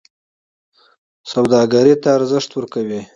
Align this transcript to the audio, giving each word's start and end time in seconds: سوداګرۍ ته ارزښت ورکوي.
سوداګرۍ 1.31 1.95
ته 2.01 2.09
ارزښت 2.17 2.49
ورکوي. 2.53 3.01